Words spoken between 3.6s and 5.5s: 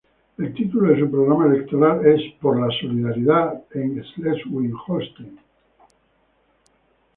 en Schleswig-Holstein.